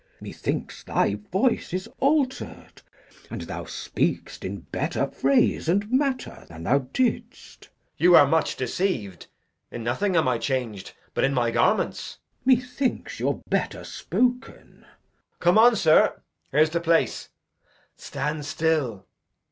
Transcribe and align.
Methinks 0.19 0.81
thy 0.83 1.13
voice 1.13 1.75
is 1.75 1.87
alter'd, 1.99 2.81
and 3.29 3.41
thou 3.41 3.65
speak'st 3.65 4.43
In 4.43 4.61
better 4.71 5.05
phrase 5.05 5.69
and 5.69 5.91
matter 5.91 6.43
than 6.49 6.63
thou 6.63 6.87
didst. 6.91 7.69
Edg. 7.99 7.99
Y'are 8.05 8.25
much 8.25 8.55
deceiv'd. 8.57 9.27
In 9.69 9.83
nothing 9.83 10.15
am 10.15 10.27
I 10.27 10.39
chang'd 10.39 10.93
But 11.13 11.23
in 11.23 11.35
my 11.35 11.51
garments. 11.51 12.17
Glou. 12.43 12.55
Methinks 12.55 13.19
y'are 13.19 13.41
better 13.47 13.83
spoken. 13.83 14.85
Edg. 14.87 15.39
Come 15.39 15.59
on, 15.59 15.75
sir; 15.75 16.19
here's 16.51 16.71
the 16.71 16.81
place. 16.81 17.29
Stand 17.95 18.43
still. 18.47 19.05